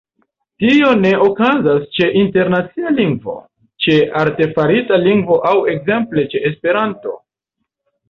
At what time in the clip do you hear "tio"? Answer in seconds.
0.61-0.87